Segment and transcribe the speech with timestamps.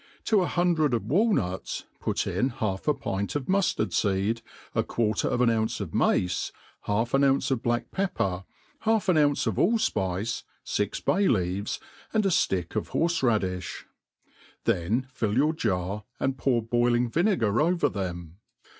[0.25, 4.41] To a hundred of walnuts put in half a pint of muftard feed,
[4.73, 6.51] a quarter of an ounce of mace,
[6.85, 8.45] half an ounce of black pepper,
[8.79, 11.79] half art ounce of all fpice, fix bay.leaves,
[12.13, 13.83] and a ftick of horie raddifll;
[14.63, 18.39] then fill your jar, and pour boiling vinegar over them.